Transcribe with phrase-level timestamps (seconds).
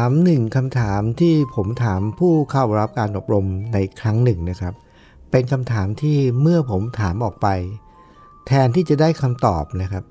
[0.00, 4.74] ามหนึ่งคำถามที่ผมถามผู้เข้ารับการอบรมในครั้งหนึ่งนะครับ
[5.30, 7.48] เป็นคำถามที่เมื่อผมถามออกไป
[8.46, 10.04] แทนที่จะได้คำตอบนะครับ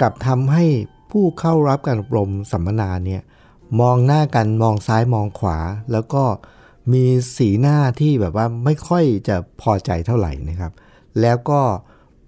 [0.00, 0.64] กลับทำให้
[1.10, 3.22] ผู้เข้ารับการอบรมสัมมนาเนี่ย
[3.80, 5.58] มองหน้ากันมองซ้ายมองขวา
[5.92, 6.24] แล้วก็
[6.92, 7.04] มี
[7.36, 10.72] สีหน้าที่แบบว่าไม่ค่อยจะพอใจเท่าไหร่นะครับ
[11.20, 11.60] แล้วก็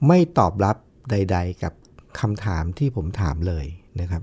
[0.06, 0.76] ไม่ตอบรับ
[1.10, 1.72] ใด ๆ กับ
[2.20, 3.66] คำถามที่ผมถามเลย
[4.00, 4.22] นะครับ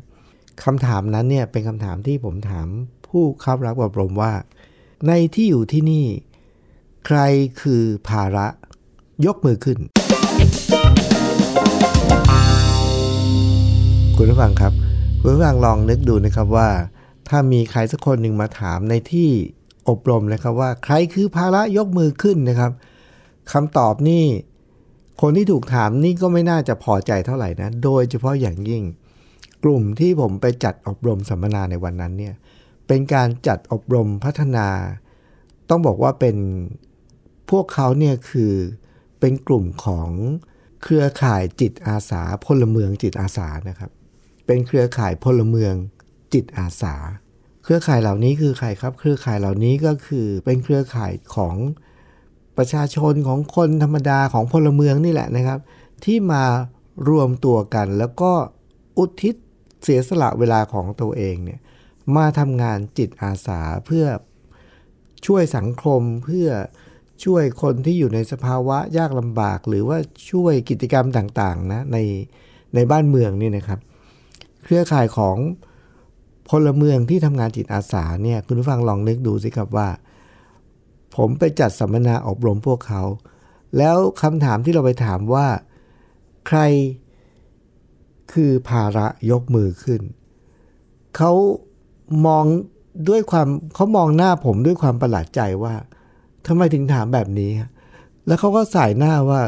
[0.66, 2.67] คำถามนั้นเนี่ยเป็นคำถามที่ผมถาม
[3.08, 4.34] ผู้เข้ารับอบรมว่า
[5.08, 6.06] ในที่อยู่ที่นี่
[7.06, 7.20] ใคร
[7.62, 8.48] คือภาระ
[9.26, 9.80] ยกมือขึ้น
[14.18, 14.73] คุณผู้ฟังครับ
[15.22, 16.70] คุณผู้ฟังลองนึกดูนะครับว่า
[17.30, 19.30] ถ้ามีใครสักคนหนึ่งมาถามในที่
[19.90, 22.72] อบรมนะครับว่า ใครคือภาระยกมือขึ้นนะครับ
[23.52, 24.25] คำตอบนี่
[25.22, 28.84] คนที่ถูกถามนี่ก็ไม่น่าจะพอใจเท่าไหร่นะ โดยเฉพาะอย่างยิ่ง
[29.64, 32.36] กลุ่มที่ผมไปจัดอบรมสัมมนาในวันนั้นเนี่ย
[32.88, 34.68] เป็นการจัดอบรมพัฒนา
[35.70, 36.38] ต้องบอกว่าเป็น
[37.50, 38.53] พวกเขาเนี่ยคือ
[39.20, 40.09] เป็นกลุ่มของ
[40.84, 43.92] เครือข่ายจิตอาสาพลเมืองจิตอาสานะครับ
[44.45, 45.73] เป็นเครือข่ายพลเมือง
[46.34, 46.96] จิตอาสา
[47.64, 51.56] เครือข่ายเหล่านี้คือใครครับ เครือข่ายเหล่านี้ก็คือเป็นเครือข่ายของ
[52.58, 55.59] ประชาชนของคนธรรมดาของพลเมืองนี่แหละนะครับ
[56.06, 56.44] ที่มา
[57.09, 58.31] รวมตัวกันแล้วก็
[58.98, 59.36] อุทิศ
[59.84, 61.59] เสียสละเวลาของตัวเองเนี่ย
[62.16, 64.06] มาทำงานจิตอาสาเพื่อ
[65.25, 66.47] ช่วยสังคมเพื่อ
[67.24, 69.97] ช่วยคนที่อยู่ในสภาวะยากลำบาก หรือว่า
[70.31, 71.97] ช่วยกิจกรรมต่างๆนะใน
[72.75, 73.80] ในบ้านเมืองนี่นะครับ
[74.64, 75.38] เครือข่ายของ
[76.50, 79.90] พลเมืองที่ทำงานจิตอาสาเนี่ยคุณผู้ฟังลองนึกดูสิครับว่า
[81.16, 83.02] ผมไปจัดสัมมนาอบรมพวกเขา
[83.78, 85.48] แล้วคำถามที่เราไปถามว่า
[86.48, 86.59] ใคร
[88.34, 90.02] คือภาระยกมือขึ้น
[91.18, 91.31] เขา
[92.25, 92.46] มอง
[93.09, 95.75] ด้วยความเขามองหน้าผมด้วยความประหลาดใจว่า
[96.47, 97.52] ทำไมถึงถามแบบนี้
[98.28, 99.42] แล้วเขาก็ใส่หน้าว่า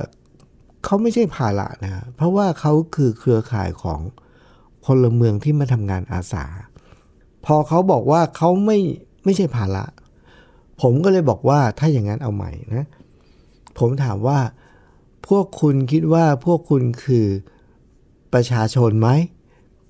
[0.84, 4.00] เขาไม่ใช่ภาระนะ เพราะว่าเขาคือเครือข่ายของ
[4.86, 6.46] พลเมืองที่มาทำงานอาสา
[7.46, 8.78] พอเขาบอกว่าเขาไม่
[9.24, 9.86] ไม่ใช่ภาระ
[10.82, 12.88] ผมก็เลยบอกว่าถ้าอย่างนั้นเอาใหม่นะ
[13.80, 14.40] ผมถามว่า
[15.28, 17.28] พวกคุณคิดว่าพวกคุณคือ
[18.34, 19.10] ประชาชนไหม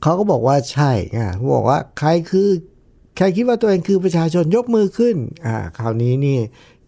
[0.01, 2.49] เขาก็บอกว่าใช่อ่าบอกว่าใครคือ
[3.17, 5.15] ใครคิดว่าตัวเองคือประชาชนยกมือขึ้น
[5.45, 6.37] อ่าคราวนี้นี่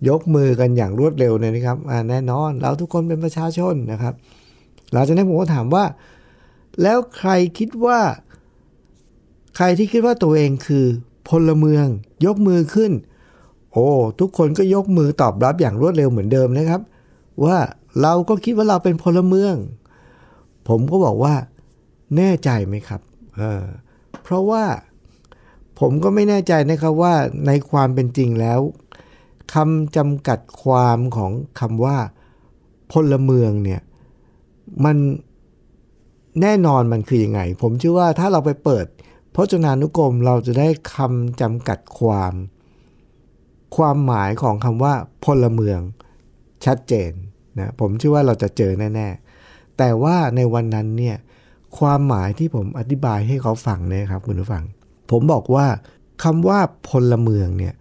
[0.10, 4.14] ยกมือกันอย่างรวดเร็วเลยนะครับอ่าแน่นอนเราทุกคนเป็นประชาชนนะครับ
[4.92, 5.86] หลังจากนั้นผมก็ถามว่า
[6.82, 8.00] แล้วใครคิดว่า
[9.56, 10.86] ใครที่คิดว่าตัวเองคือ
[11.30, 11.86] พลเมือง
[12.26, 12.92] ยกมือขึ้น
[13.72, 13.88] โอ้
[14.20, 16.82] ทุกคนก็ยกมือตอบรับอย่างรวดเร็วเหมือนเดิมนะครับ
[17.44, 17.58] ว่า
[18.02, 19.56] เราก็คิดว่าเราเป็นพลเมือง
[20.68, 21.36] ผมก็บอกว่า
[22.18, 23.02] แน่ใจไหมครับ
[23.38, 23.64] เออ
[24.24, 24.64] เพราะว่า
[25.80, 27.14] ผมก็ไม่แน่ใจนะครับว่า
[27.48, 28.60] ในความเป็นจริงแล้ว
[29.54, 31.98] คำจำกัดความของคำว่า
[32.92, 33.82] พลเมืองเนี่ย
[34.86, 34.98] มัน
[36.42, 38.86] แน่นอนมันคือยังไง ผมเชื่อว่าถ้าเราไปเปิด
[39.36, 42.34] พจนานุกรมเราจะได้คำจำกัดความ
[43.76, 44.94] ความหมายของคำว่า
[45.26, 45.80] พลเมือง
[46.66, 47.12] ชัดเจน
[47.60, 49.25] นะผมเชื่อว่าเราจะเจอแน่ ๆ
[49.78, 51.18] แต่ว่าในวันนั้นเนี่ย
[51.78, 54.64] ความหมายที่ผมอธิบายให้เขาฟังเนี่ยครับคุณผู้ฟัง
[55.12, 55.68] ผมบอกว่า
[56.24, 56.60] คำว่า
[56.90, 57.74] พลเมืองเนี่ย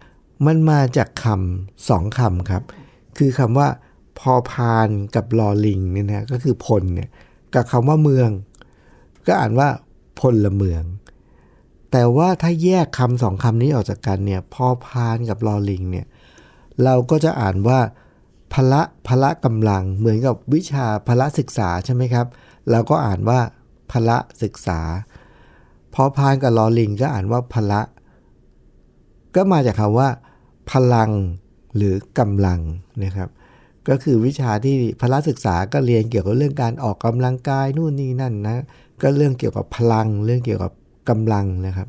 [0.45, 2.63] มันมาจากคำสองคำครับ
[3.17, 3.67] คือคำว่า
[4.19, 7.09] พอพานกับลอลิงเนี่ยนะก็คือพลเนี่ย
[7.53, 8.29] กับคำว่าเมือง
[9.27, 9.69] ก็อ่านว่า
[10.19, 10.83] พลเมือง
[11.91, 16.05] แต่ว่าถ้าแยกคำสองคำนี้ออกจากกันเนี่ยพอพานกับลอลิงเนี่ย
[16.83, 17.79] เราก็จะอ่านว่า
[18.53, 22.25] พละพละกำลังเหมือนกับวิชาพละศึกษาใช่ไหมครับ
[22.69, 23.39] เราก็อ่านว่า
[23.91, 24.79] พละศึกษา
[25.93, 27.81] พอพานกับลอลิงก็อ่านว่าพละ
[29.35, 30.09] ก็มาจากคำว่า
[30.71, 31.11] พลัง
[31.75, 32.59] หรือกำลัง
[33.03, 33.29] นะครับ
[33.89, 38.57] ก็คือวิชาที่พละศึกษาก็เรียนเกี่ยวกับเรื่องการออกกำลังกายนู่นนี่นั่นนะ
[39.01, 40.71] ก็เรื่องเกี่ยวกับพลัง เรื่องเกี่ยวกับ
[41.09, 41.87] กำลังนะครับ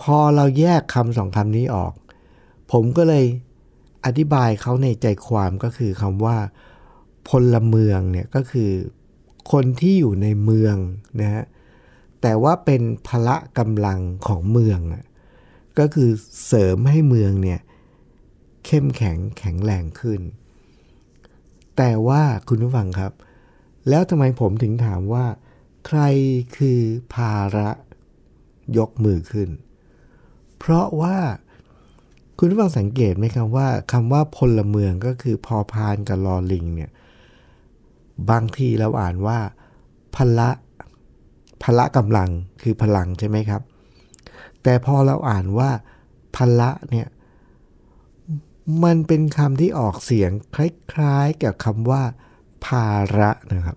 [0.00, 1.92] พอเราแยกคำสองคำนี้ออก
[2.72, 3.24] ผมก็เลย
[4.08, 6.38] อธิบายเขาในใจความก็คือคำว่า
[7.28, 8.70] พลเมืองเนี่ยก็คือ
[9.52, 10.76] คนที่อยู่ในเมือง
[11.20, 11.44] นะฮะ
[12.22, 14.80] แต่ว่าเป็นพละกำลังของเมือง
[15.78, 16.10] ก็คือ
[16.46, 17.60] เสริมให้เมืองเนี่ย
[18.66, 20.20] เข้มแข็งแข็งแรงขึ้น
[21.76, 23.12] แต่ว่าคุณผู้ฟังครับ
[23.88, 25.26] แล้วทำไมผมถึงถามว่า
[25.86, 26.00] ใคร
[26.56, 26.80] คือ
[27.14, 27.70] ภาระ
[28.78, 29.50] ยกมือขึ้น
[30.58, 31.18] เพราะว่า
[32.40, 36.90] คุณผู้ฟังสังเกตไหมครับว่าคำว่าพลเมืองก็คือพอพานกับลอลิงเนี่ย
[38.30, 39.38] บางทีเราอ่านว่า
[40.16, 40.50] พละ
[41.62, 42.30] พละกำลัง
[42.62, 43.62] คือพลังใช่ไหมครับ
[44.62, 45.70] แต่พอเราอ่านว่า
[46.36, 47.06] พละเนี่ย
[48.84, 50.56] มันเป็นคำที่ออกเสียงค
[51.00, 52.02] ล้ายๆกับคำว่า
[52.66, 52.88] ภา
[53.18, 53.76] ระนะครับ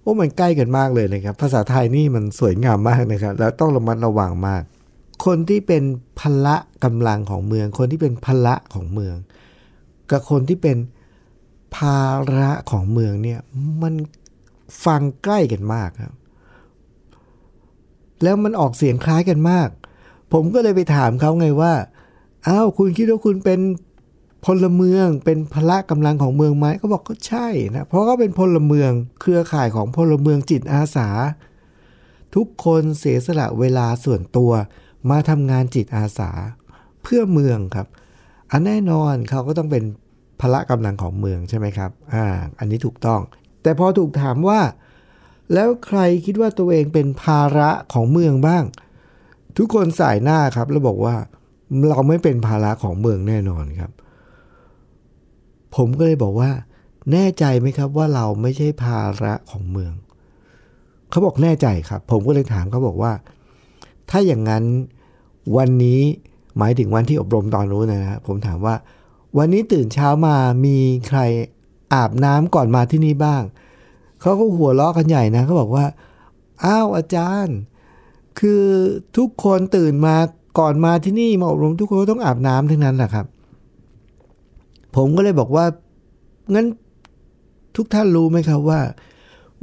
[0.00, 4.62] โอ้มันใกล้กันมากเลยนะครับ ภาษาไทยนี่มันสวยงามมากนะครับ แล้วต้องระมัดระวังมาก
[5.24, 5.84] คนที่เป็น
[6.20, 9.16] พละกำลังของเมือง คนที่เป็นพละของเมือง
[10.10, 10.76] กับคนที่เป็น
[11.76, 12.02] ภา
[12.38, 13.40] ระของเมืองเนี่ย
[13.82, 13.94] มัน
[14.84, 16.14] ฟังใกล้กันมากครับ
[18.22, 19.68] แล้วมันออกเสียงคล้ายกันมาก
[20.32, 21.72] ผมก็เลยไปถามเขาไงว่า
[22.46, 23.60] อ้าวคุณคิดว่าคุณเป็น
[24.44, 28.90] พลเมืองเป็นพละกำลังของเมืองไหมเขาบอกก็ใช่นะเพราะก็เป็นพลเมือง
[29.20, 31.08] เครือข่ายของพลเมืองจิตอาสา
[32.34, 34.52] ทุกคนเสียสละเวลาส่วนตัว
[35.10, 36.30] มาทำงานจิตอาสา
[37.02, 37.86] เพื่อเมืองครับ
[38.50, 39.84] อันแน่นอนเขาก็ต้องเป็น
[40.40, 42.24] พละกำลังของเมืองใช่ไหมครับ อ่า
[42.58, 43.20] อันนี้ถูกต้อง
[43.62, 44.60] แต่พอถูกถามว่า
[45.54, 48.64] แล้วใครคิดว่าตัวเองเป็นภาระของเมืองบ้าง
[49.56, 51.14] ทุกคนสายหน้าครับ แล้วบอกว่า
[51.88, 53.92] เราไม่เป็นภาระของเมืองแน่นอนครับ
[55.76, 56.50] ผมก็เลยบอกว่า
[57.12, 59.92] แน่ใจไหมครับว่าเราไม่ใช่ภาระของเมือง
[61.10, 63.12] เขาบอกแน่ใจครับ ผมก็เลยถามเขาบอกว่า
[64.10, 64.64] ถ้าอย่างนั้น
[65.56, 66.00] วันนี้
[66.58, 68.74] หมายถึงวันที่อบรมตอนนู้นนะผมถามว่า
[69.38, 70.36] วันนี้ตื่นเช้ามา
[70.66, 71.20] มีใคร
[71.94, 73.42] อาบน้ำก่อนมาที่นี่บ้าง
[74.20, 75.84] เขาก็หัวเราะกันใหญ่นะเขาบอกว่า
[76.64, 77.58] อ้าวอาจารย์
[78.38, 78.64] คือ
[79.16, 80.16] ทุกคนตื่นมา
[80.58, 83.26] ก่อนมาที่นี่มาอบรมทุกคนต้องอาบน้ำทั้งนั้นแหละครับ
[84.96, 85.66] ผมก็เลยบอกว่า
[86.54, 86.66] งั้น
[87.76, 88.80] ทุกท่านรู้ไหมครับว่า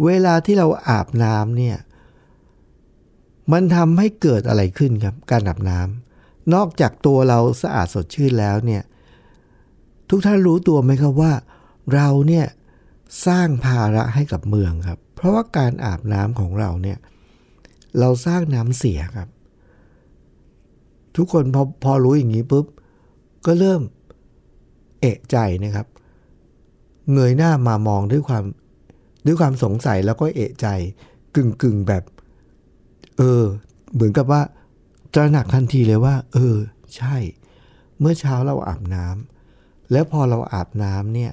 [0.06, 1.78] เวลาที่เราอาบน้ำเนี่ย
[3.52, 8.84] มันทำให้เกิดอะไรขึ้นครับ การอาบน้ำนอกจากตัวเราสะอาดสดชื่นแล้วเนี่ย
[10.10, 11.34] ทุกท่านรู้ตัวไหมครับว่า
[11.94, 12.46] เราเนี่ย
[13.28, 16.98] สร้างภาระให้กับเมืองครับ เพราะว่าการอาบน้ำของเราเนี่ย
[18.00, 19.30] เราสร้างน้ำเสียครับ
[21.18, 22.66] ทุกคนพอพอรู้อย่างนี้ปุ๊บ
[23.46, 23.82] ก็เริ่ม
[25.02, 25.88] เอะใจนะครับ
[27.14, 28.44] เงยหน้ามามองด้วยความ
[29.26, 30.68] ด้วยความสงสัยแล้วก็เอะใจ
[31.36, 32.04] กึ่งกึ่งแบบ
[33.22, 33.46] เออ
[33.94, 34.42] เหมือนกับว่า
[35.14, 36.58] ตระหนักทันทีเลยว่า เออ
[36.98, 37.16] ใช่
[38.00, 41.32] เมื่อเช้าเราอาบน้ำแล้วพอเราอาบน้ำเนี่ย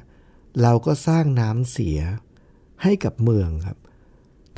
[0.63, 2.01] เราก็สร้างน้ำเสีย
[2.83, 3.79] ให้กับเมืองครับ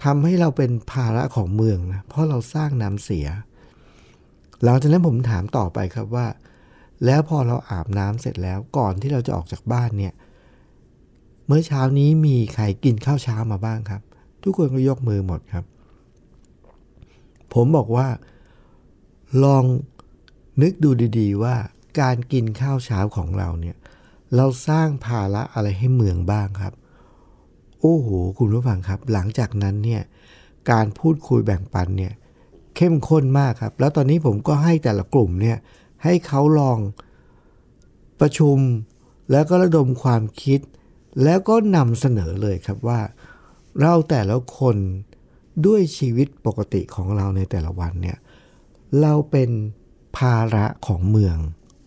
[0.02, 3.26] ทำให้เราเป็นภาระของเมืองนะเพราะเราสร้างน้ำเสีย
[4.62, 6.26] หลังจากนั้นผมถามต่อไปครับว่า
[7.04, 10.14] แล้วพอเราอาบน้ำเสร็จแล้วก่อนที่เราจะออกจากบ้านเนี่ย
[11.46, 14.02] เมื่อเช้านี้มีใครกินข้าวเช้ามาบ้างครับ
[14.42, 15.64] ทุกคนก็ยกมือหมดครับ
[17.54, 18.08] ผมบอกว่า
[19.44, 19.64] ลอง
[20.62, 21.56] นึกดูดี ๆ ว่า
[22.00, 23.76] การกินข้าวเช้าของเราเนี่ย
[24.36, 26.74] เราสร้างภาระอะไรให้เมืองบ้างครับ
[27.80, 28.08] โอ้โห
[28.38, 30.02] คุณผู้ฟังครับ หลังจากนั้นเนี่ย
[30.70, 32.12] การพูดคุยแบ่งปันเนี่ย
[32.76, 35.58] เข้มข้นมากครับ แล้วตอนนี้ผมก็ให้แต่ละกลุ่มเนี่ย
[36.04, 36.78] ให้เขาลอง
[38.20, 38.58] ประชุม
[39.30, 40.60] แล้วก็ระดมความคิด
[41.24, 43.00] แล้วก็นำเสนอเลยครับว่า
[43.80, 44.76] เราแต่ละคน
[45.66, 48.18] ด้วยชีวิตปกติของเราในแต่ละวันเนี่ย
[49.00, 49.50] เราเป็น
[50.18, 51.36] ภาระของเมือง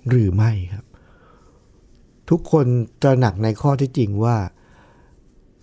[0.10, 0.86] หรือไม่ครับ
[2.30, 2.66] ทุกคน
[3.02, 4.38] ตระหนักในข้อที่จริงว่า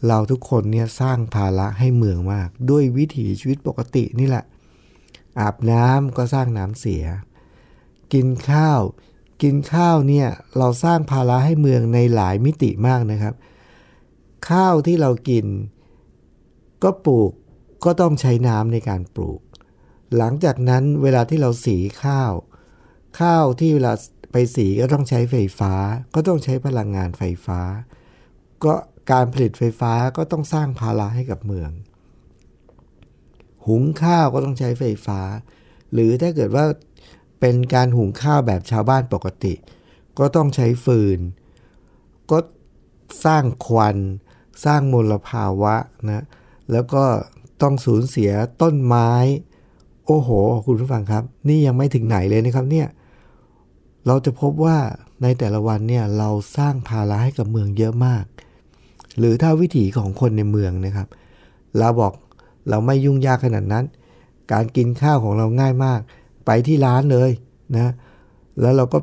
[0.06, 4.44] เราทุกคนเนี่ยสร้างภาระให้เมืองมาก ด้วยวิถีชีวิตปกตินี่แหละ
[5.40, 7.04] อาบน้ำก็สร้างน้ำเสีย
[8.12, 8.80] กินข้าว
[9.42, 13.34] กินข้าวเนี่ยเราสร้างภาระให้เมืองในหลายมิติมากนะครับ
[14.48, 15.46] ข้าวที่เรากิน
[16.82, 17.32] ก็ปลูก
[17.84, 19.40] ก็ต้องใช้น้ำในการปลูก
[20.16, 22.32] หลังจากนั้นเวลาที่เราสีข้าว
[23.20, 23.92] ข้าวที่เวลา
[24.32, 25.72] ไปสีก็ต้องใช้ไฟฟ้า
[26.14, 27.60] ก็ต้องใช้พลังงานไฟฟ้า
[28.64, 28.74] ก็
[29.12, 31.70] การผลิตไฟฟ้าก็ต้องสร้างภาระให้กับเมือง
[33.66, 35.20] หุงข้าวก็ต้องใช้ไฟฟ้า
[35.92, 36.64] หรือถ้าเกิดว่า
[37.40, 39.54] เป็นการหุงข้าวแบบชาวบ้านปกติ
[40.18, 41.20] ก็ต้องใช้ฟืน
[42.30, 42.38] ก็
[43.24, 43.96] สร้างควัน
[44.64, 45.74] สร้างมลภาวะ
[46.10, 46.24] นะ
[46.72, 47.04] แล้วก็
[47.62, 48.30] ต้องสูญเสีย
[48.62, 49.10] ต้นไม้
[50.06, 50.28] โอ้โห
[50.66, 52.86] คุณผู้ฟังครับ นี่ยังไม่ถึงไหนเลยนะครับเนี่ย
[54.06, 54.76] เราจะพบว่า
[55.22, 58.24] ในแต่ละวันเนี่ยเราสร้างภาระให้กับเมืองเยอะมาก
[59.18, 61.08] หรือถ้าวิถีของคนในเมืองนะครับ
[61.78, 62.12] เราบอก
[62.68, 63.84] เราไม่ยุ่งยากขนาดนั้น
[64.52, 66.00] การกินข้าวของเราง่ายมาก
[66.46, 67.30] ไปที่ร้านเลย
[67.76, 67.92] นะ
[68.60, 68.98] แล้วเราก็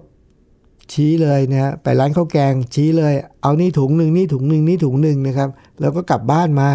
[0.92, 5.50] ชี้เลยนะไปร้านข้าวแกงชี้เลย เอานี่ถุงหนึ่งนี่ถุงหนึ่งนี่ถุงหนึ่งนะครับ
[5.80, 6.70] แล้วก็กลับบ้านมา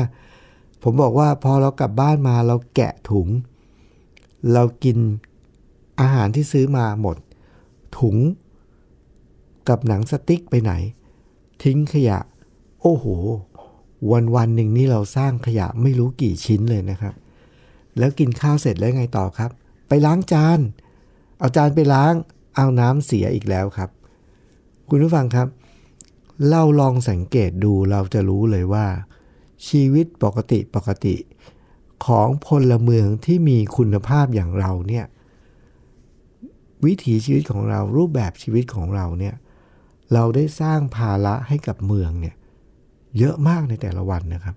[0.82, 3.28] ผมบอกว่าพอเรากลับบ้านมาเราแกะถุง
[4.52, 4.98] เรากิน
[6.00, 7.16] อาหารที่ซื้อมาหมด
[7.98, 8.16] ถุง
[9.68, 10.72] กับหนังสติ๊กไปไหน
[11.62, 12.18] ทิ้งขยะ
[12.80, 13.06] โอ้โห
[14.10, 17.14] วันวันหนึ่งนี่เราสร้างขยะไม่รู้กี่ชิ้นเลยนะครับ
[17.98, 19.50] แล้วกินข้าวเสร็จแล้วไงต่อครับ
[19.88, 20.60] ไปล้างจาน
[21.38, 22.14] เอาจานไปล้าง
[22.56, 23.90] เอาน้ำเสียอีกแล้วครับ
[24.88, 25.48] คุณผู้ฟังครับ
[26.50, 28.86] เราลองสังเกตดูเราจะรู้เลยว่า
[29.69, 31.16] ชีวิตปกติปกติ
[32.07, 35.07] ของพลเมืองที่มีคุณภาพอย่างเราเนี่ย
[36.85, 39.35] วิถีชีวิตของเรารูปแบบชีวิตของเราเนี่ย
[40.12, 42.35] เราได้สร้างภาระให้กับเมืองเนี่ย
[43.19, 44.57] เยอะมากในแต่ละวันนะครับ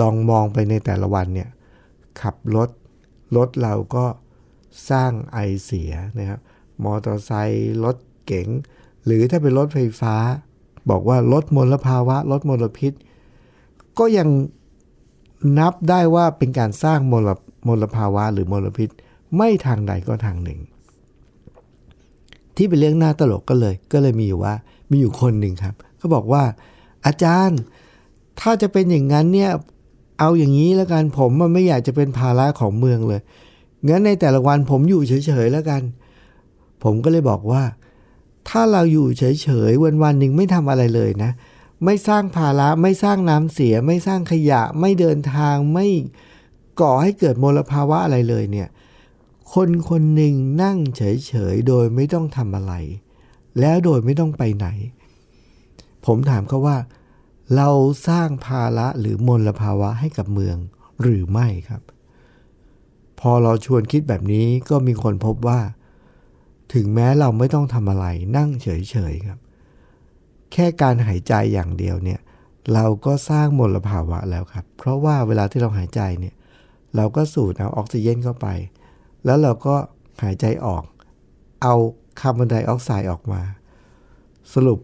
[0.00, 1.48] ลองมองไปในแต่ละวันเนี่ย
[2.20, 2.70] ขับรถ
[3.36, 4.06] รถเราก็
[4.90, 6.40] สร้างไอเสียนะครับ
[6.84, 8.48] มอเตอร์ไซค์รถเก๋ง
[9.04, 10.16] หรือถ้าเป็นรถไฟฟ้า
[10.90, 12.92] บอกว่าลดมลภาวะลดมลพิษ
[13.98, 14.28] ก็ยัง
[15.58, 17.28] นับได้ว่าเป็นการสร้างมล
[17.66, 18.88] มลภาวะหรือมลพิษ
[19.36, 20.58] ไม่ทางใดก็ทางหนึ่ง
[22.56, 24.54] ที่เป็นเรื่องน่าตลกก็เลย ก็เลยมีอยู่ว่า
[24.90, 26.42] มีอยู่คนหนึ่งครับเขาบอกว่า
[27.06, 27.60] อาจารย์
[28.40, 29.50] ถ้าจะเป็นอย่างนั้นเนี่ย
[30.18, 33.20] เอาอย่างนี้แล้วกันผมมันไม่อยากจะเป็นภาระของเมืองเลย
[33.88, 35.82] งั้นในแต่ละวันผมอยู่เฉยๆแล้วกัน
[36.84, 37.62] ผมก็เลยบอกว่า
[38.48, 41.30] ถ้าเราอยู่เฉยๆวันๆหนึ่งไม่ทำอะไรเลยนะ
[41.84, 45.86] ไม่สร้างภาระไม่สร้างน้ำเสีย ไม่สร้างขยะ ไม่เดินทางไม่
[46.80, 48.68] ก่อให้เกิดมลภาวะอะไรเลยเนี่ย
[49.54, 52.74] คนคนหนึ่งนั่งเฉยๆ โดยไม่ต้องทำอะไร
[53.60, 54.66] แล้วโดยไม่ต้องไปไหน
[56.06, 56.76] ผมถามเขาว่า
[57.56, 57.70] เรา
[58.08, 60.56] สร้างภาระหรือมลภาวะให้กับเมือง
[61.02, 61.82] หรือไม่ครับ
[63.20, 65.60] พอเราชวนคิดแบบนี้ก็มีคนพบว่า
[66.74, 68.06] ถึงแม้เราไม่ต้องทำอะไร
[68.36, 68.68] นั่งเฉ
[69.12, 69.38] ยๆครับ
[70.56, 72.20] แค่การหายใจอย่างเดียวเนี่ย
[72.72, 76.34] เราก็สร้างมลภาวะแล้วครับ เพราะว่าเวลาที่เราหายใจเนี่ย
[76.96, 78.46] เราก็สูดเอาออกซิเจนเข้าไป
[79.24, 79.76] แล้วเราก็
[80.22, 80.84] หายใจออก
[81.62, 81.74] เอา
[82.20, 83.42] คาร์บอนไดออกไซด์ออกมา
[84.54, 84.80] สรุป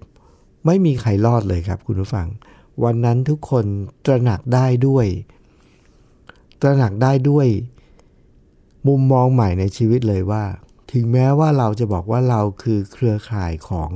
[0.67, 2.29] ไม่มีใครรอดเลยครับคุณผู้ฟัง
[2.85, 3.65] วันนั้นทุกคน
[4.07, 5.07] ตระหนักได้ด้วย
[6.61, 7.47] ตระหนักได้ด้วย
[8.89, 10.45] มุมมองใหม่ในชีวิตเลยว่า
[10.93, 13.91] ถึงแม้ว่าเราจะบอกว่าเราคือเครือข่ายของ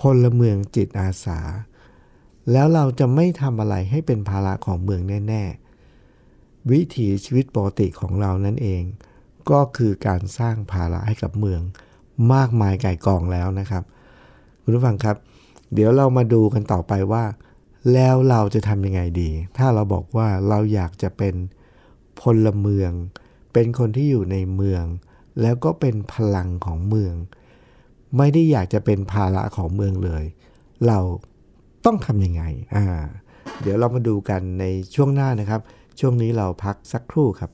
[0.00, 1.40] พลเมืองจิตอาสา
[2.52, 5.42] แล้วเราจะไม่ทำอะไรให้เป็นภาระของเมืองแน่
[6.06, 8.82] ๆ วิถีชีวิตปกติของเรานั่นเอง
[9.50, 11.60] ก็คือการสร้างภาระให้กับเมือง
[12.32, 13.84] มากมายไก่กองแล้วนะครับ
[14.62, 15.16] คุณผู้ฟังครับ
[15.72, 17.24] เดี๋ยวเรามาดูกันต่อไปว่า
[17.92, 21.34] แล้วเราจะทำยังไงดี ถ้าเราบอกว่าเราอยากจะเป็น
[22.20, 22.90] พลเมือง
[23.52, 24.84] เป็นคนที่อยู่ในเมือง
[25.40, 27.14] แล้วก็เป็นพลังของเมือง
[28.16, 30.24] ไม่ได้อยากจะเป็นภาระของเมืองเลย
[30.86, 30.98] เรา
[31.84, 32.42] ต้องทำยังไง
[32.76, 32.86] อ่า
[33.62, 35.60] เดี๋ยวเรามาดูกันในช่วงหน้านะครับ
[36.00, 37.50] ช่วงนี้เราพักสักครู่ครับ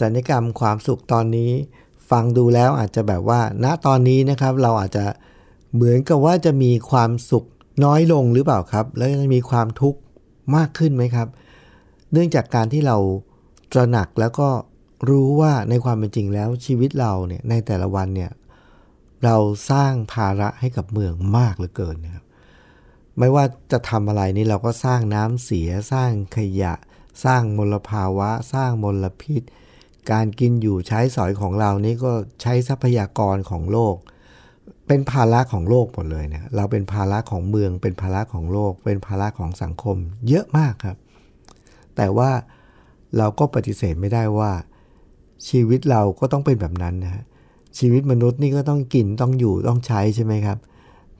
[0.00, 1.50] สัญญกรรมความสุขตอนนี้
[2.10, 5.04] ฟังดูแล้วอาจจะแบบว่า ณตอนนี้นะครับเราอาจจะ
[5.74, 7.44] เหมือนกับว่าจะมีความสุข
[7.84, 10.00] น้อยลงหรือเปล่าครับ แล้วจะมีความทุกข์
[10.56, 11.28] มากขึ้นไหมครับ
[12.12, 12.96] เนื่องจากการที่เรา
[13.72, 14.48] ตระหนักแล้วก็
[15.08, 18.30] รู้ว่าในความเป็นจริงแล้วชีวิตเราเนี่ยในแต่ละวันเนี่ย
[19.24, 19.36] เรา
[19.70, 22.24] สร้างภาระให้กับเมืองมากเหลือเกินนะครับ
[23.18, 26.74] ไม่ว่าจะทำอะไรนี่เราก็สร้างน้ำเสีย สร้างขยะ
[27.24, 29.42] สร้างมลภาวะ สร้างมลพิษ
[30.12, 33.96] การกินอยู่ใช้สอยของเรานี่ก็ใช้ทรัพยากรของโลก
[34.86, 39.96] เป็นภาระของโลกหมดเลยนะเราเป็นภาระของเมือง เป็นภาระของโลก เป็นภาระของสังคม
[40.28, 40.96] เยอะมากครับ
[41.96, 42.30] แต่ว่า
[43.16, 44.52] เราก็ปฏิเสธไม่ได้ว่า
[45.48, 47.24] ชีวิตเราก็ต้องเป็นแบบนั้นนะ
[47.78, 50.58] ชีวิตมนุษย์นี่ก็ต้องกินต้องอยู่ต้องใช้ใช่ไหมครับ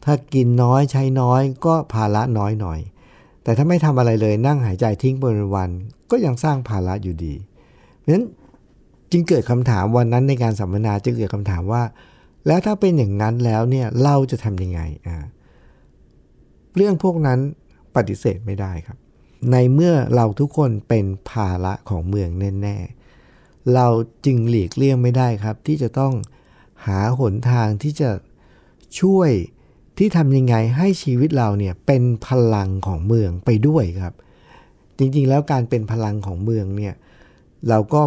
[0.04, 2.78] ถ้ากินน้อยใช้น้อยก็ภาระน้อยหน่อย
[3.42, 5.24] แต่ถ้าไม่ทำอะไรเลยนั่งหายใจทิ้งไป
[5.56, 5.70] วัน
[6.10, 7.34] ก็ยังสร้างภาระอยู่ดี
[7.98, 8.24] เพราะฉะนั้น
[9.12, 11.82] จึงเกิดคำถามวันนั้นในการสัมมนาจึงเกิดคำถามว่า
[12.46, 15.16] แล้วถ้าเป็นอย่างนั้นแล้วเนี่ยเราจะทำยังไงอ่า
[16.76, 17.38] เรื่องพวกนั้น
[17.96, 18.98] ปฏิเสธไม่ได้ครับ
[19.52, 22.28] ในเมื่อเราทุกคนเป็นภาระของเมือง
[22.62, 23.86] แน่ๆเรา
[24.24, 26.12] จึงหลีกเลี่ยงไม่ได้ครับ ที่จะต้อง
[26.86, 28.10] หาหนทางที่จะ
[29.00, 29.30] ช่วย
[29.98, 34.14] ที่ทำยังไงให้ชีวิตเราเนี่ยเป็นพลังของเมืองไปด้วยครับ
[34.98, 36.94] จริงๆแล้วการเป็นพลังของเมืองเนี่ย
[37.68, 38.00] เราก็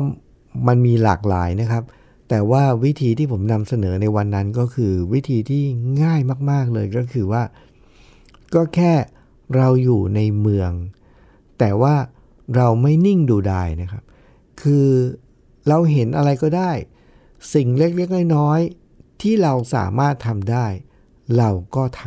[0.68, 1.84] มันมีหลากหลายนะครับ
[2.30, 5.64] แต่ว่าวิธีที่ผมนำเสนอในวันนั้นก็คือวิธีที่
[6.04, 7.44] ง่ายมาก ๆเลยก็คือว่า
[8.56, 8.94] ก็แค่
[9.56, 10.72] เราอยู่ในเมือง
[11.60, 11.96] แต่ว่า
[12.56, 14.04] เราไม่นิ่งดูดายนะครับ
[14.62, 14.88] คือ
[15.68, 16.72] เราเห็นอะไรก็ได้
[17.54, 20.66] สิ่งเล็กๆน้อยๆที่เราสามารถทำได้
[21.38, 22.04] เราก็ท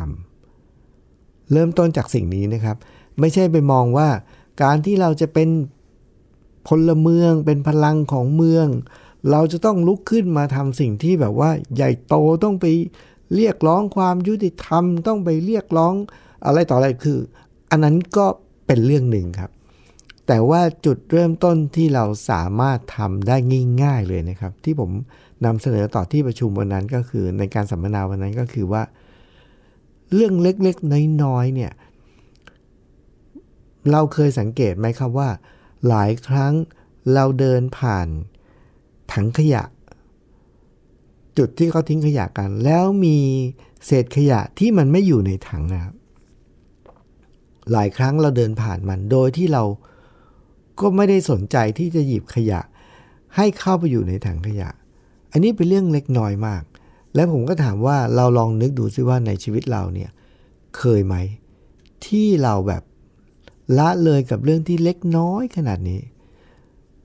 [0.73, 2.77] ำเริ่มต้นจากสิ่งนี้นะครับ
[3.19, 4.09] ไม่ใช่ไปมองว่า
[4.63, 5.49] การที่เราจะเป็น
[6.67, 8.67] พลเมืองเป็นพลังของเมือง
[9.31, 12.65] เราจะต้องลุกขึ้นมาทำสิ่งที่แบบว่า ใหญ่โตต้องไป
[13.35, 15.93] เรียกร้องความยุติธรรม ต้องไปเรียกร้อง
[16.45, 17.19] อะไรต่ออะไรคือ
[17.71, 18.25] อันนั้นก็
[18.67, 19.51] เป็นเรื่องหนึ่งครับ
[20.27, 23.35] แต่ว่าจุดเริ่มต้นที่เราสามารถทำได้
[23.83, 24.91] ง่ายๆเลยนะครับ ที่ผม
[25.45, 28.83] นำเสนอต่อที่ประชุมวันนั้นก็คือในการสัมมนาวันนั้นก็คือว่า
[30.13, 31.71] เรื่องเล็กๆน้อยๆเนี่ย
[33.91, 35.29] เราเคยสังเกตไหมครับว่า
[35.87, 36.53] หลายครั้ง
[37.13, 38.07] เราเดินผ่าน
[39.13, 39.63] ถังขยะ
[41.37, 43.17] จุดที่เขาทิ้งขยะกัน แล้วมี
[43.85, 45.95] เศษขยะที่มันไม่อยู่ในถังนะครับ
[47.71, 49.63] หลายครั้งเราเดินผ่านมันโดยที่เรา
[50.79, 52.61] ก็ไม่ได้สนใจที่จะหยิบขยะ
[53.35, 54.69] ให้เข้าไปอยู่ในถังขยะ
[55.31, 56.63] อันนี้เป็นเรื่องเล็กน้อยมาก
[57.15, 60.09] และผมก็ถามว่าเราลองนึกดูซิว่าในชีวิตเราเนี่ย
[60.77, 61.15] เคยไหม
[62.05, 62.83] ที่เราแบบ
[63.77, 66.01] ละเลยกับเรื่องที่เล็กน้อยขนาดนี้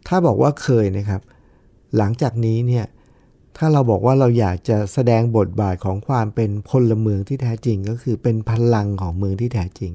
[0.07, 1.20] ถ้าบอกว่าเคยนะครับ
[1.96, 2.87] หลังจากนี้เนี่ย
[3.57, 9.92] ถ้าเราบอกว่าเราอยากจะแสดงบทบาทของความเป็นพลเมืองที่แท้จริง ก็คือเป็นพลังของเมืองที่แท้จริง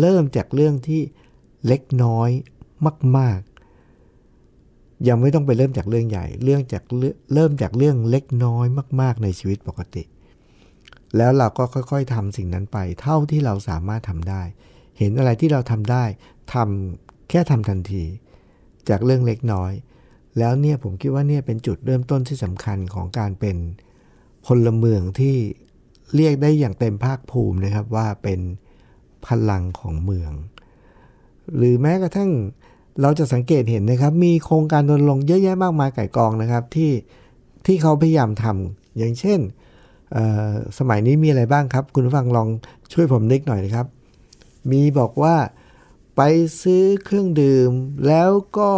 [0.00, 1.02] เริ่มจากเรื่องที่
[1.66, 2.30] เล็กน้อย
[3.18, 3.40] มาก
[4.24, 8.66] ๆ ยังไม่ต้องไปเริ่มจากเรื่องใหญ่ เรื่องจากเรื่อเริ่มจากเรื่องเล็กน้อย
[9.00, 10.02] มาก ๆ ในชีวิตปกติ
[11.16, 14.42] แล้วเราก็ค่อย ๆทำสิ่งนั้นไป เท่าที่เราสามารถทำได้
[14.98, 16.04] เห็นอะไรที่เราทำได้
[16.54, 18.04] ทำแค่ทำทันที
[18.88, 19.72] จากเรื่องเล็กน้อย
[20.38, 23.56] แล้วเนี่ยผมคิดว่าเนี่ยเป็นจุดเริ่มต้นที่สำคัญของการเป็น
[24.46, 25.36] พลเมืองที่
[26.14, 28.40] เรียกได้อย่างเต็มภาคภูมินะครับว่าเป็น
[29.26, 30.32] พลังของเมือง
[31.56, 32.30] หรือแม้กระทั่ง
[33.02, 36.90] เราจะสังเกตเห็นนะครับ มีโครงการรณรงค์เยอะแยะมากมายไก่กองนะครับที่
[37.66, 39.40] ที่เขาพยายามทำอย่างเช่น
[40.78, 42.48] สมัยนี้มีอะไรบ้างครับ คุณผู้ฟังลอง
[42.92, 43.86] ช่วยผมนึกหน่อยนะครับ
[44.70, 45.36] มีบอกว่า
[46.16, 46.22] ไป
[46.62, 47.70] ซื้อเครื่องดื่ม
[48.06, 48.72] แล้วก็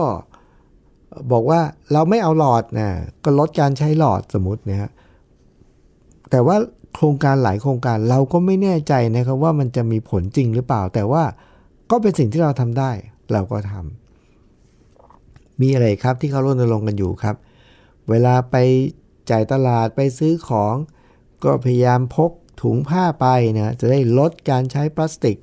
[1.32, 1.60] บอกว่า
[1.92, 2.90] เราไม่เอาหลอดนะ
[3.24, 4.90] ก็ลดการใช้หลอดสมมตินะฮะ
[6.30, 6.56] แต่ว่า
[6.94, 11.24] โครงการหลายโครงการเราก็ไม่แน่ใจนะครับว่ามันจะมีผลจริงหรือเปล่า แต่ว่า
[11.90, 12.90] ก็เป็นสิ่งที่เราทำได้
[13.32, 17.36] เราก็ทำมีอะไรครับที่เขารณรงค์กันอยู่ครับ
[18.10, 18.56] เวลาไป
[19.30, 20.74] จ่ายตลาดไปซื้อของ
[21.44, 22.30] ก็พยายามพก
[22.62, 25.38] ถุงผ้าไปนะจะได้ลดการใช้พลาสติก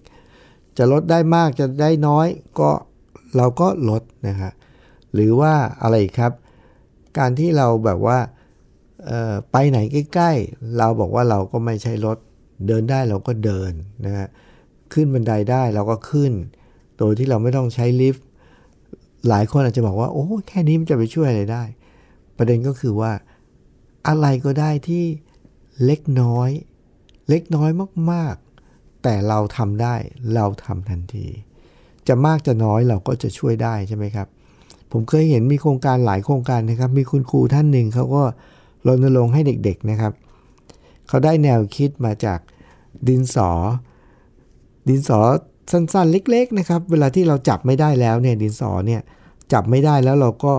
[0.77, 2.27] จะลดได้มากจะได้น้อย
[2.59, 2.69] ก็
[3.37, 4.53] เราก็ลดนะครับ
[5.13, 6.31] หรือว่าอะไรครับ
[7.17, 8.19] การที่เราแบบว่า
[9.51, 9.77] ไปไหน
[10.13, 12.17] ใกล้ๆ เราบอกว่าเราก็ไม่ใช่รถ
[12.67, 13.71] เดินได้เราก็เดิน
[14.05, 14.27] นะฮะ
[14.93, 16.31] ขึ้นบันไดได้เราก็ขึ้น
[16.97, 18.25] โดยที่เราไม่ต้องใช้ลิฟต์
[19.29, 21.63] หลายคนอาจจะบอกว่า โอ้แค่นี้มันจะไปช่วยอะไรได้
[22.37, 23.11] ประเด็นก็คือว่า
[24.07, 25.03] อะไรก็ได้ที่
[25.85, 26.49] เล็กน้อย
[27.29, 27.69] เล็กน้อย
[28.11, 28.48] มากๆ
[29.03, 29.95] แต่เราทำได้
[30.35, 31.25] เราทำทันที
[32.07, 34.27] จะมากจะน้อยเราก็จะช่วยได้ใช่ไหมครับ
[34.91, 38.23] ผมเคยเห็นมีโครงการหลายโครงการนะครับ มีคุณครูท่านหนึ่งเขาก็
[38.87, 40.13] รณรงค์ให้เด็กๆนะครับ
[41.07, 42.39] เขาได้แนวคิดมาจาก
[43.07, 43.49] ดินสอ
[44.89, 45.19] ดินสอ
[45.71, 49.01] สั้นๆ เล็ก ๆนะครับ เวลาที่เราจับไม่ได้แล้วเนี่ยดินสอเนี่ย
[49.53, 50.53] จับไม่ได้แล้วเราก็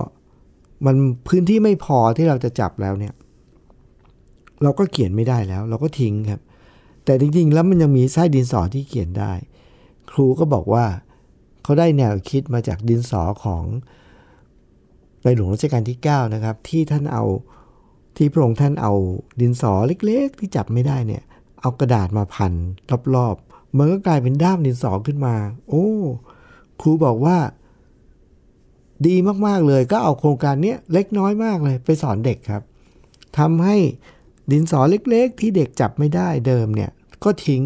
[0.85, 0.95] มัน
[1.27, 3.13] พื้นที่ไม่พอที่เราจะจับแล้วเนี่ย
[4.63, 6.41] เราก็เขียนไม่ได้แล้ว เราก็ทิ้งครับ
[7.05, 9.33] แต่จริงๆ แล้วมันยังมีไส้ดินสอที่เขียนได้
[10.11, 10.85] ครูก็บอกว่า
[11.63, 13.63] เขาได้แนวคิดมาจากดินสอของ
[15.23, 17.23] ในหลวงรัชกาลที่ 9 นะครับ ที่ท่านเอา
[18.17, 18.93] ที่พระองค์ท่านเอา
[19.41, 19.73] ดินสอ
[20.05, 21.23] เล็กๆ ที่จับไม่ได้เนี่ย
[21.61, 22.53] เอากระดาษมาพัน
[23.15, 25.35] รอบๆมันก็กลายเป็นด้ามดินสอขึ้นมา
[25.69, 25.87] โอ้
[26.81, 27.37] ครูบอกว่า
[29.07, 29.15] ดี
[29.47, 32.63] มากๆเลย ก็เอาโครงการนี้เล็กน้อยมากเลย ไปสอนเด็กครับ
[33.37, 33.77] ทำให้
[34.51, 36.91] ดินสอเล็กๆ ที่เด็กจับไม่ได้เดิมเนี่ย
[37.23, 37.61] ก็ทิ้ง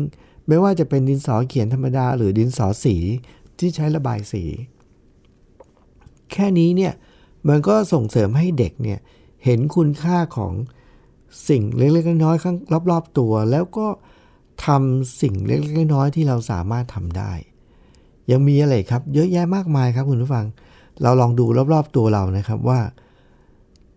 [0.47, 2.95] ไม่ว่าจะเป็นดินสอเขียนธรรมดา หรือดินสอสี
[3.59, 4.43] ที่ใช้ระบายสี
[6.31, 6.93] แค่นี้เนี่ย
[7.47, 8.99] มันก็ส่งเสริมให้เด็กเนี่ย
[9.45, 10.53] เห็นคุณค่าของ
[11.49, 12.57] สิ่งเล็กๆน้อยๆข้าง
[12.91, 13.87] รอบๆตัว แล้วก็
[14.65, 17.33] ทำสิ่งเล็กๆน้อยๆที่เราสามารถทำได้
[18.31, 20.45] ยังมีอะไรครับ เยอะแยะมากมายครับคุณผู้ฟัง
[21.01, 22.79] เราลองดูรอบๆตัวเรานะครับว่า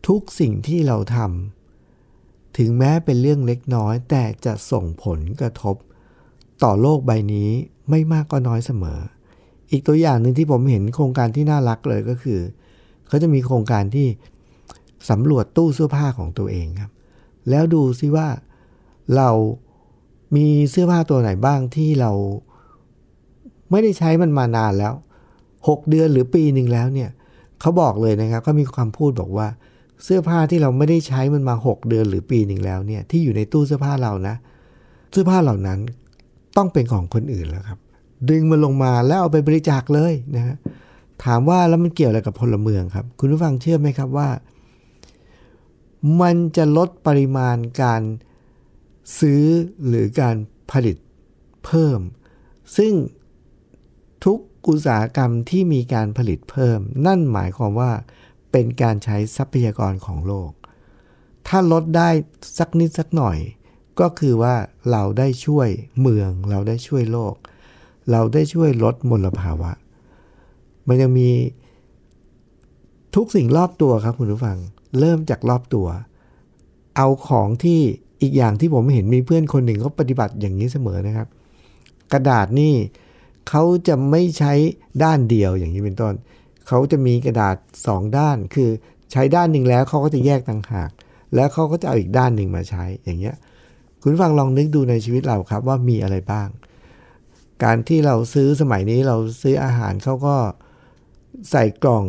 [0.07, 1.58] ทุกสิ่งที่เราทำ
[2.59, 5.77] ถึงแม้เป็นเรื่องเล็กน้อย แต่จะส่งผลกระทบ
[6.65, 7.51] ต่อโลกใบนี้
[7.91, 9.01] ไม่มากก็น้อยเสมอ
[9.71, 12.41] อีกตัวอย่างหนึ่งที่ผมเห็นโครงการที่น่ารักเลยก็คือ
[13.09, 14.07] เขาจะมีโครงการที่
[15.11, 16.91] สำรวจตู้เสื้อผ้าของตัวเองครับ
[17.51, 18.29] แล้วดูซิว่า
[19.17, 19.31] เรา
[20.37, 22.13] มีเสื้อผ้าตัวไหนบ้างที่เรา
[23.71, 24.95] ไม่ได้ใช้มันมานานแล้ว
[25.39, 27.11] 6 เดือนหรือปีหนึ่งแล้วเนี่ย
[27.61, 29.49] เขาบอกเลยนะครับก็มีความพูดบอกว่า
[30.05, 34.35] เสื้อผ้าที่เราไม่ได้ใช้มันมา 6 เดือนหรือปีหนึ่งแล้วเนี่ยที่อยู่ในตู้เสื้อผ้าเรานะ
[35.13, 35.79] เสื้อผ้าเหล่านั้น
[36.57, 37.79] ต้องเป็นของคนอื่นแล้วครับ
[38.31, 40.57] ดึงมันลงมาแล้วเอาไปบริจาคเลยนะฮะ
[41.25, 44.29] ถามว่าแล้วมันเกี่ยวอะไรกับพลเมืองครับ คุณผู้ฟังเชื่อไหมครับว่า
[46.21, 48.03] มันจะลดปริมาณการ
[49.21, 49.45] ซื้อ
[49.87, 50.37] หรือการ
[50.73, 50.97] ผลิต
[51.65, 52.01] เพิ่ม
[52.77, 52.93] ซึ่ง
[54.25, 57.93] ทุกอุตสาหกรรมที่มีการผลิตเพิ่ม นั่นหมายความว่า
[58.51, 60.51] เป็นการใช้ทรัพยากรของโลก
[61.49, 62.09] ถ้าลดได้
[62.59, 63.39] สักนิดสักหน่อย
[64.01, 64.55] ก็คือว่า
[64.91, 65.69] เราได้ช่วย
[66.01, 67.35] เมือง เราได้ช่วยโลก
[68.11, 69.73] เราได้ช่วยลดมลภาวะ
[70.89, 71.31] มันยังมี
[73.15, 74.59] ทุกสิ่งรอบตัวครับคุณผู้ฟัง
[74.99, 75.87] เริ่มจากรอบตัว
[76.97, 77.81] เอาของที่
[78.23, 81.29] อีกอย่างที่ผมเห็นมีเพื่อนคนหนึ่งเขาปฏิบัติอย่างนี้เสมอนะครับ
[82.13, 82.75] กระดาษนี่
[83.49, 84.53] เขาจะไม่ใช้
[85.03, 86.15] ด้านเดียวอย่างนี้เป็นต้น
[86.69, 88.71] เขาจะมีกระดาษ 2 ด้าน คือ
[89.13, 90.91] ใช้ด้านหนึ่งแล้วเขาก็จะแยกต่างหาก
[91.35, 93.37] แล้วเขาก็จะเอาอีกด้านหนึ่งมาใช้อย่างเงี้ย
[94.03, 96.49] คุณฟังลองนึกดูในชีวิตเราครับว่ามีอะไรบ้าง
[97.65, 100.37] การที่เราซื้อสมัยนี้เราซื้ออาหารเขาก็
[101.51, 102.07] ใส่กล่อง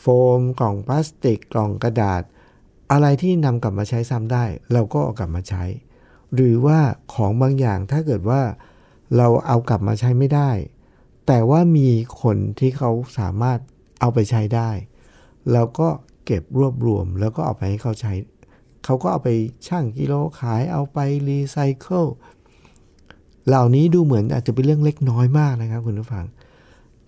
[0.00, 0.06] โฟ
[0.38, 2.22] ม กล่องพลาสติก กล่องกระดาษ
[2.92, 5.64] อะไรที่นำกลับมาใช้ซ้ำได้ เราก็เอากลับมาใช้
[6.34, 6.78] หรือว่า
[7.14, 8.40] ของบางอย่างถ้าเกิดว่า
[9.16, 10.50] เราเอากลับมาใช้ไม่ได้
[11.28, 11.88] แต่ว่ามี
[12.22, 13.58] คนที่เขาสามารถ
[14.00, 14.70] เอาไปใช้ได้
[15.52, 15.88] เราก็
[16.24, 18.12] เก็บรวบรวม แล้วก็เอาไปให้เขาใช้
[18.84, 19.30] เขาก็เอาไป
[19.66, 22.04] ช่างกิโลขายเอาไปรีไซเคิล
[23.46, 26.26] เหล่านี้ดูเหมือนอาจจะเป็นเรื่องเล็กน้อยมากนะครับคุณผู้ฟัง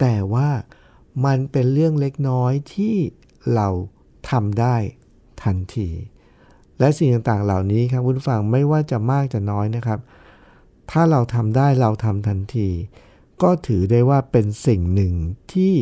[0.00, 0.48] แต่ว่า
[1.24, 2.94] มันเป็นเรื่องเล็กน้อยที่
[3.54, 3.68] เรา
[4.30, 4.76] ทำได้
[5.42, 5.88] ทันที
[6.78, 10.00] และสิ่งต่างๆเหล่านี้ครับคุณผู้ฟังไม่ว่าจะมากจะน้อยนะครับ
[10.90, 12.68] ถ้าเราทำได้เราทำทันที
[13.42, 15.12] ก็ถือได้ว่าเป็นสิ่งหนึ่ง
[15.52, 15.74] ที่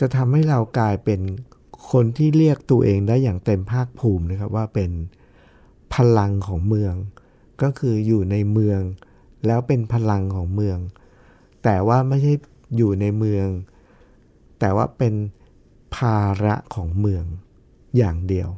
[0.00, 1.20] จะทำให้เรากลายเป็น
[1.90, 4.90] คนที่เรียกตัวเองได้อย่างเต็มภาคภูมินะครับว่าเป็น
[5.94, 6.94] พลังของเมือง
[7.62, 8.80] ก็คืออยู่ในเมือง
[9.46, 10.78] แล้วเป็นพลังของเมือง
[11.64, 12.32] แต่ว่าไม่ใช่
[12.76, 13.46] อยู่ในเมือง
[14.60, 15.14] แต่ว่าเป็น
[15.96, 17.24] ภาระของเมือง
[17.96, 18.48] อย่างเดียว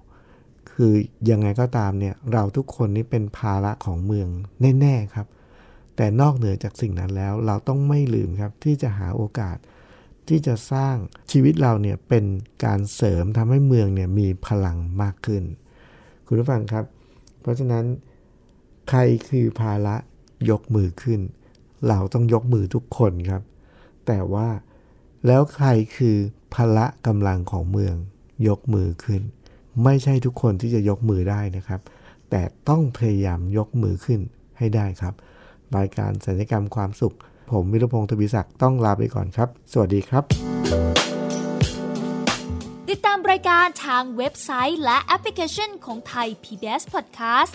[0.73, 0.93] คือ
[1.31, 4.29] ยังไงก็ตามเนี่ยเราทุกคนนี่เป็นภาระของเมือง
[4.81, 5.27] แน่ ๆครับ
[5.97, 9.57] แต่นอกเหนือจากสิ่งนั้นแล้วเราต้องไม่ลืมครับที่จะหาโอกาส
[10.29, 10.97] ที่จะสร้าง
[11.31, 12.25] ชีวิตเราเนี่ยเป็น
[12.65, 15.43] การเสริมทำให้เมืองเนี่ยมีพลังมากขึ้น
[16.27, 16.85] คุณผู้ฟังครับ
[17.41, 17.85] เพราะฉะนั้น
[18.91, 19.97] ใครคือภาระ
[20.51, 21.21] ยกมือขึ้น
[21.89, 23.43] เราต้องยกมือทุกคนครับ
[24.07, 24.49] แต่ว่า
[25.27, 26.17] แล้วใครคือ
[26.55, 27.95] พละกำลังของเมือง
[28.49, 29.23] ยกมือขึ้น
[29.85, 31.81] ไม่ใช่ทุกคนที่จะยกมือได้นะครับ
[32.31, 34.21] แต่ต้องพยายามยกมือขึ้น
[34.59, 35.15] ให้ได้ครับ
[35.79, 37.15] รายการสัญญกรรมความสุข
[37.51, 40.25] ผมวิรพงศ์ทวีศักดิ์ต้องลาไปก่อนครับ สวัสดีครับ
[42.89, 47.53] ติดตามรายการทางเว็บไซต์และแอปพลิเคชันของไทย PBS Podcast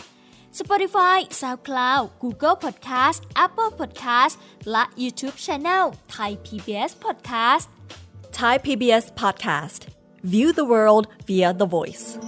[0.60, 4.36] Spotify SoundCloud Google Podcast Apple Podcast
[4.72, 7.68] และ YouTube Channel Thai PBS Podcast
[8.32, 9.88] Thai PBS Podcast.
[10.22, 12.20] View the world via the voice.